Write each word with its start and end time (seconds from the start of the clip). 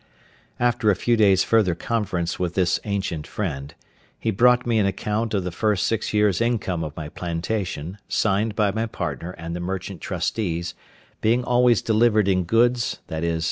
After 0.59 0.89
a 0.89 0.95
few 0.95 1.15
days' 1.15 1.43
further 1.43 1.75
conference 1.75 2.39
with 2.39 2.55
this 2.55 2.79
ancient 2.85 3.27
friend, 3.27 3.75
he 4.17 4.31
brought 4.31 4.65
me 4.65 4.79
an 4.79 4.87
account 4.87 5.31
of 5.35 5.43
the 5.43 5.51
first 5.51 5.85
six 5.85 6.11
years' 6.11 6.41
income 6.41 6.83
of 6.83 6.97
my 6.97 7.07
plantation, 7.07 7.99
signed 8.09 8.55
by 8.55 8.71
my 8.71 8.87
partner 8.87 9.33
and 9.37 9.55
the 9.55 9.59
merchant 9.59 10.01
trustees, 10.01 10.73
being 11.21 11.43
always 11.43 11.83
delivered 11.83 12.27
in 12.27 12.45
goods, 12.45 12.97
viz. 13.09 13.39